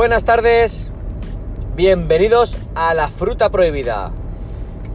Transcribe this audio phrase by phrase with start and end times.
[0.00, 0.90] Buenas tardes,
[1.76, 4.12] bienvenidos a la fruta prohibida.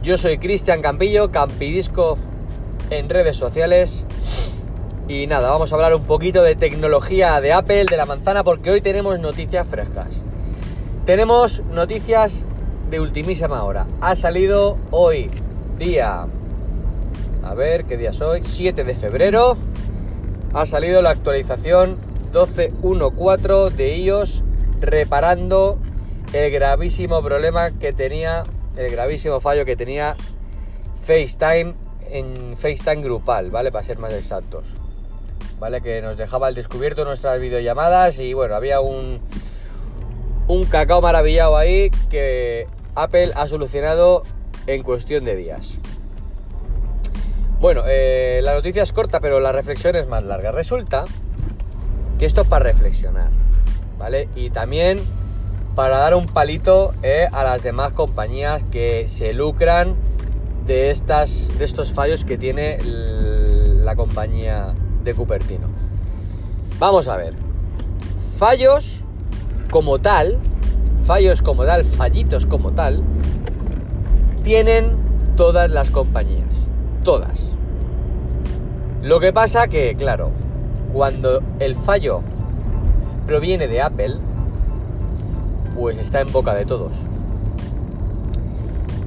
[0.02, 2.18] Yo soy Cristian Campillo, Campidisco
[2.90, 4.04] en redes sociales.
[5.08, 8.72] Y nada, vamos a hablar un poquito de tecnología de Apple, de la manzana, porque
[8.72, 10.08] hoy tenemos noticias frescas.
[11.06, 12.44] Tenemos noticias
[12.90, 13.86] de ultimísima hora.
[14.02, 15.30] Ha salido hoy,
[15.78, 16.26] día...
[17.44, 18.42] A ver, ¿qué día es hoy?
[18.44, 19.56] 7 de febrero.
[20.56, 22.00] Ha salido la actualización
[22.32, 24.44] 12.1.4 de iOS
[24.86, 25.78] reparando
[26.34, 28.44] el gravísimo problema que tenía,
[28.76, 30.16] el gravísimo fallo que tenía
[31.04, 31.74] FaceTime
[32.10, 33.72] en FaceTime grupal, ¿vale?
[33.72, 34.66] Para ser más exactos.
[35.60, 35.82] ¿Vale?
[35.82, 39.22] Que nos dejaba al descubierto nuestras videollamadas y bueno, había un,
[40.48, 44.24] un cacao maravillado ahí que Apple ha solucionado
[44.68, 45.76] en cuestión de días.
[47.60, 50.52] Bueno, eh, la noticia es corta, pero la reflexión es más larga.
[50.52, 51.06] Resulta
[52.20, 53.30] que esto es para reflexionar,
[53.98, 54.30] ¿vale?
[54.36, 55.00] Y también
[55.76, 59.96] para dar un palito eh, a las demás compañías que se lucran
[60.66, 65.68] de, estas, de estos fallos que tiene la compañía de Cupertino.
[66.80, 67.34] Vamos a ver.
[68.38, 69.02] Fallos
[69.70, 70.40] como tal,
[71.06, 73.04] fallos como tal, fallitos como tal,
[74.44, 74.96] tienen
[75.36, 76.50] todas las compañías.
[77.04, 77.56] Todas.
[79.02, 80.32] Lo que pasa que, claro,
[80.92, 82.24] cuando el fallo
[83.26, 84.18] proviene de Apple,
[85.76, 86.92] pues está en boca de todos.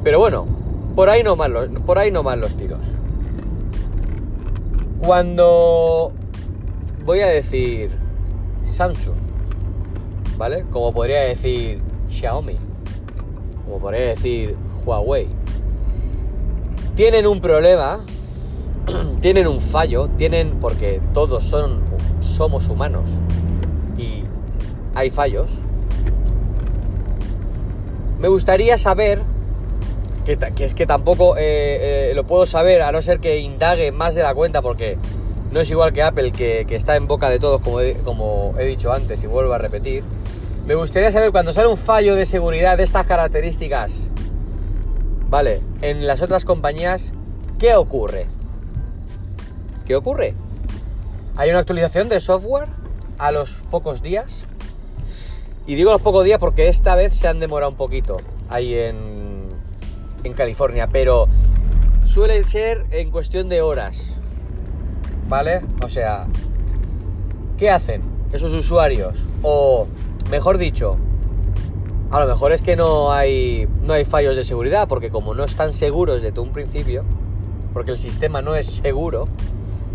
[0.03, 0.47] Pero bueno,
[0.95, 2.23] por ahí no más los, por ahí no
[2.57, 2.81] tiros.
[5.01, 6.13] Cuando
[7.05, 7.91] voy a decir
[8.65, 9.17] Samsung,
[10.37, 10.65] ¿vale?
[10.73, 11.81] Como podría decir
[12.11, 12.57] Xiaomi,
[13.65, 15.29] como podría decir Huawei,
[16.97, 18.05] tienen un problema,
[19.21, 21.81] tienen un fallo, tienen porque todos son
[22.21, 23.09] somos humanos
[24.99, 25.49] hay fallos.
[28.19, 29.23] Me gustaría saber
[30.25, 34.17] que, es que tampoco eh, eh, lo puedo saber a no ser que indague más
[34.17, 34.99] de la cuenta porque
[35.53, 38.65] no es igual que Apple que, está en boca de todos como he, como he
[38.65, 40.03] dicho antes y vuelvo a repetir.
[40.67, 43.93] Me gustaría saber cuando sale un fallo de seguridad de estas características,
[45.31, 45.61] ¿vale?
[45.81, 47.13] En las otras compañías,
[47.59, 48.27] ¿qué ocurre?
[49.87, 50.35] ¿Qué ocurre?
[51.37, 52.67] Hay una actualización de software
[53.19, 54.43] a los pocos días.
[55.69, 58.17] Y digo los pocos días porque esta vez se han demorado un poquito
[58.49, 59.51] ahí en,
[60.25, 61.29] en California, pero
[62.07, 64.19] suele ser en cuestión de horas.
[65.29, 65.61] ¿Vale?
[65.85, 66.27] O sea,
[67.59, 68.01] ¿qué hacen
[68.33, 69.13] esos usuarios?
[69.43, 69.87] O,
[70.31, 70.97] mejor dicho,
[72.11, 75.45] a lo mejor es que no hay, no hay fallos de seguridad, porque como no
[75.45, 77.05] están seguros desde un principio,
[77.75, 79.29] porque el sistema no es seguro,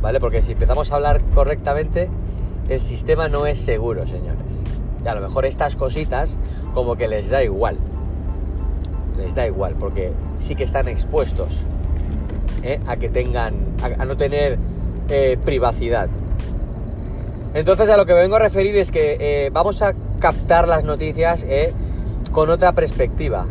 [0.03, 0.19] ¿vale?
[0.19, 2.11] Porque si empezamos a hablar correctamente,
[2.69, 4.42] el sistema no es seguro, señores.
[5.03, 6.37] Y a lo mejor estas cositas
[6.73, 7.77] como que les da igual
[9.17, 11.59] les da igual, porque sí que están expuestos
[12.63, 12.79] ¿eh?
[12.87, 14.57] a que tengan, a, no tener
[15.09, 16.09] eh, privacidad.
[17.53, 21.45] Entonces a lo que vengo a referir es que eh, vamos a captar las noticias
[22.31, 23.45] con otra perspectiva.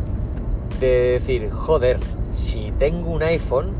[0.81, 2.01] De decir, joder,
[2.33, 3.71] si tengo un iPhone,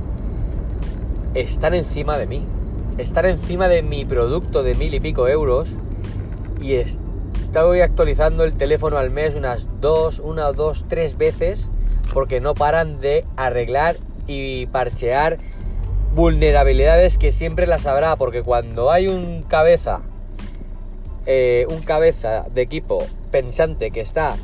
[1.35, 2.45] están encima de mí.
[2.99, 5.69] Están encima de mi producto de mil y pico euros
[6.61, 6.75] y
[7.53, 11.69] estoy actualizando el teléfono al mes unas dos, una, dos, tres veces
[12.15, 13.97] porque no paran de arreglar
[14.27, 15.37] y parchear
[16.15, 20.01] vulnerabilidades que siempre las habrá, porque cuando hay un cabeza,
[21.27, 24.37] eh, un cabeza de equipo pensante que está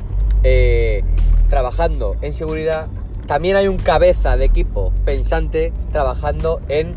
[0.43, 1.01] eh,
[1.49, 2.89] trabajando en seguridad,
[3.25, 6.93] también hay un cabeza de equipo pensante trabajando en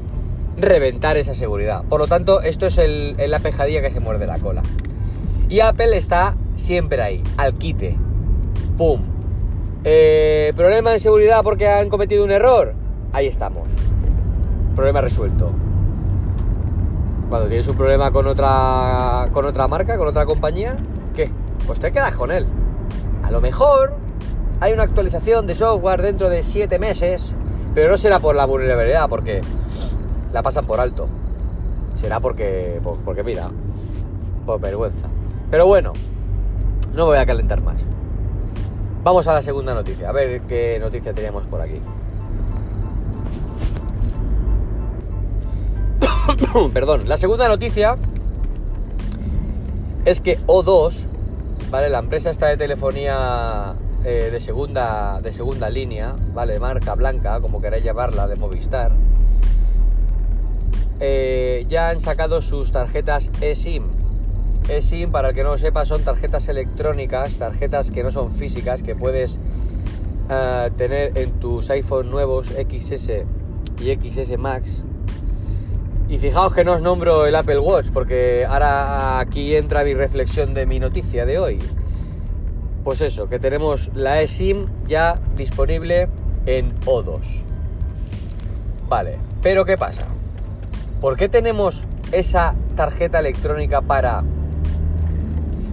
[0.59, 1.85] reventar esa seguridad.
[1.85, 4.63] Por lo tanto, esto es la pejadilla que se muerde la cola.
[5.53, 7.95] Y Apple está siempre ahí, al quite.
[8.79, 9.03] ¡Pum!
[9.85, 12.73] Eh, ¿Problema de seguridad porque han cometido un error?
[13.13, 13.69] Ahí estamos.
[14.75, 15.51] Problema resuelto.
[17.29, 20.79] Cuando tienes un problema con otra, con otra marca, con otra compañía,
[21.15, 21.31] ¿qué?
[21.67, 22.47] Pues te quedas con él.
[23.23, 23.95] A lo mejor
[24.61, 27.31] hay una actualización de software dentro de 7 meses,
[27.75, 29.43] pero no será por la vulnerabilidad, porque
[30.33, 31.09] la pasan por alto.
[31.95, 33.51] Será porque, porque mira,
[34.47, 35.09] por vergüenza.
[35.53, 35.93] Pero bueno,
[36.95, 37.77] no voy a calentar más.
[39.05, 41.79] Vamos a la segunda noticia, a ver qué noticia teníamos por aquí.
[46.73, 47.99] Perdón, la segunda noticia
[50.07, 50.95] es que O2,
[51.71, 51.91] ¿vale?
[51.91, 56.59] La empresa esta de telefonía eh, de, segunda, de segunda línea, ¿vale?
[56.61, 58.93] Marca blanca, como queráis llamarla, de Movistar,
[60.99, 64.02] eh, ya han sacado sus tarjetas eSIM.
[64.69, 68.83] eSIM, para el que no lo sepa, son tarjetas electrónicas, tarjetas que no son físicas,
[68.83, 69.39] que puedes
[70.31, 73.25] eh, tener en tus iPhone nuevos XS
[73.81, 74.85] y XS Max.
[76.09, 80.55] Y fijaos que no os nombro el Apple Watch, porque ahora aquí entra mi reflexión
[80.55, 81.59] de mi noticia de hoy.
[82.85, 86.09] Pues eso, que tenemos la eSIM ya disponible
[86.47, 87.21] en O2.
[88.89, 90.03] Vale, pero ¿qué pasa?
[91.01, 94.23] ¿Por qué tenemos esa tarjeta electrónica para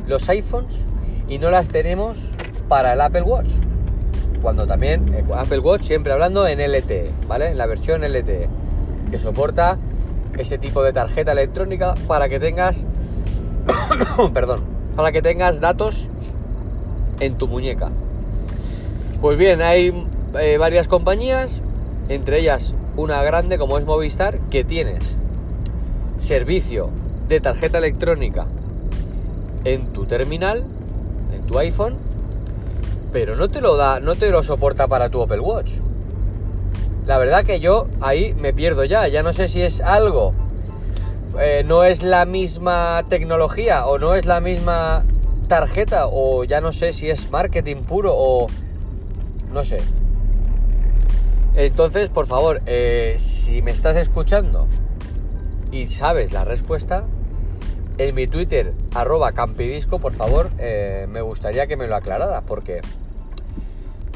[0.10, 0.74] los iPhones
[1.30, 2.18] y no las tenemos
[2.68, 3.52] para el Apple Watch?
[4.42, 7.50] Cuando también eh, Apple Watch siempre hablando en LTE, ¿vale?
[7.50, 8.50] En la versión LTE,
[9.12, 9.78] que soporta
[10.38, 12.84] ese tipo de tarjeta electrónica para que tengas,
[14.34, 14.62] perdón,
[14.96, 16.10] para que tengas datos
[17.20, 17.92] en tu muñeca.
[19.22, 20.08] Pues bien, hay
[20.40, 21.62] eh, varias compañías,
[22.08, 25.04] entre ellas una grande como es Movistar, que tienes
[26.20, 26.90] servicio
[27.28, 28.48] de tarjeta electrónica
[29.64, 30.64] en tu terminal,
[31.34, 31.98] en tu iPhone,
[33.12, 35.74] pero no te lo da, no te lo soporta para tu Apple Watch.
[37.06, 40.34] La verdad que yo ahí me pierdo ya, ya no sé si es algo,
[41.40, 45.04] eh, no es la misma tecnología o no es la misma
[45.48, 48.48] tarjeta o ya no sé si es marketing puro o
[49.52, 49.78] no sé.
[51.56, 54.68] Entonces, por favor, eh, si me estás escuchando
[55.72, 57.06] y sabes la respuesta,
[58.00, 62.80] en mi Twitter, arroba campidisco, por favor, eh, me gustaría que me lo aclararas, porque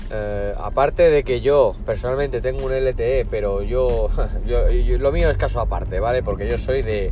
[0.09, 4.09] eh, aparte de que yo personalmente tengo un LTE, pero yo,
[4.45, 6.23] lo mío es caso aparte, ¿vale?
[6.23, 7.11] Porque yo soy de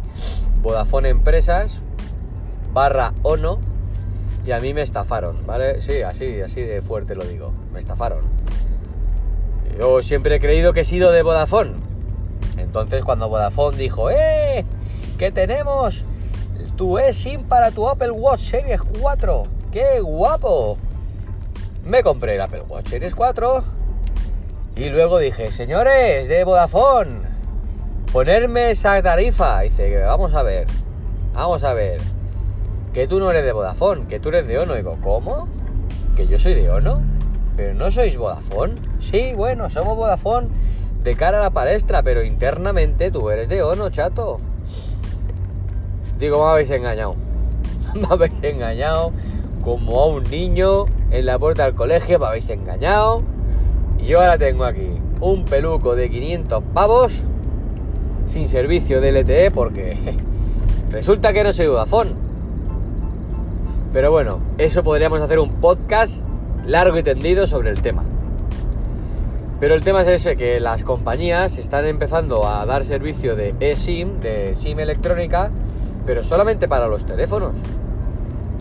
[0.62, 1.74] Vodafone Empresas
[2.72, 3.60] barra ONO
[4.46, 5.82] y a mí me estafaron, ¿vale?
[5.82, 8.22] Sí, así, así de fuerte lo digo, me estafaron.
[9.78, 11.74] Yo siempre he creído que he sido de Vodafone.
[12.56, 14.64] Entonces cuando Vodafone dijo, ¡eh!
[15.18, 16.06] ¿Qué tenemos?
[16.76, 19.44] Tu eSIM para tu Apple Watch Series 4.
[19.72, 20.78] ¡Qué guapo!
[21.86, 23.64] Me compré el Apple Watch Series 4
[24.76, 27.20] y luego dije, señores de Vodafone,
[28.14, 29.62] ponerme esa tarifa.
[29.62, 30.66] dice, vamos a ver,
[31.34, 32.00] vamos a ver,
[32.94, 34.76] que tú no eres de Vodafone, que tú eres de Ono.
[34.76, 35.48] digo, ¿cómo?
[36.16, 37.02] ¿Que yo soy de Ono?
[37.58, 38.76] ¿Pero no sois Vodafone?
[39.02, 40.48] Sí, bueno, somos Vodafone
[41.04, 44.40] de cara a la palestra, pero internamente tú eres de Ono, chato.
[46.22, 47.16] Digo, me habéis engañado.
[47.96, 49.12] me habéis engañado
[49.64, 53.24] como a un niño en la puerta del colegio, me habéis engañado.
[53.98, 54.88] Y yo ahora tengo aquí
[55.20, 57.14] un peluco de 500 pavos
[58.28, 59.98] sin servicio de LTE porque
[60.92, 62.12] resulta que no soy Vodafone.
[63.92, 66.24] Pero bueno, eso podríamos hacer un podcast
[66.68, 68.04] largo y tendido sobre el tema.
[69.60, 74.20] Pero el tema es ese, que las compañías están empezando a dar servicio de eSIM,
[74.20, 75.50] de SIM electrónica,
[76.06, 77.54] pero solamente para los teléfonos.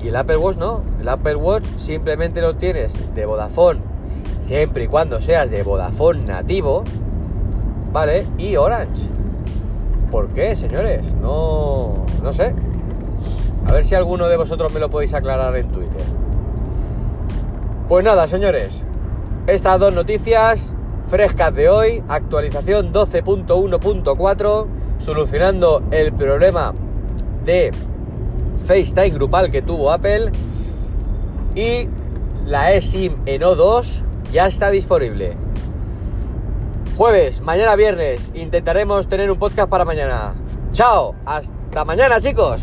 [0.02, 3.81] Y el Apple Watch no, el Apple Watch simplemente lo tienes de Vodafone,
[4.40, 6.84] siempre y cuando seas de Vodafone nativo,
[7.92, 8.26] ¿vale?
[8.38, 9.08] Y Orange.
[10.10, 11.02] ¿Por qué, señores?
[11.20, 12.54] No, no sé.
[13.66, 16.02] A ver si alguno de vosotros me lo podéis aclarar en Twitter.
[17.88, 18.82] Pues nada, señores,
[19.46, 20.75] estas dos noticias
[21.08, 24.66] frescas de hoy, actualización 12.1.4,
[24.98, 26.73] solucionando el problema
[28.66, 30.30] FaceTime grupal que tuvo Apple
[31.54, 31.88] y
[32.47, 34.02] la eSIM en O2
[34.33, 35.37] ya está disponible.
[36.97, 40.35] Jueves, mañana viernes, intentaremos tener un podcast para mañana.
[40.73, 42.62] Chao, hasta mañana chicos.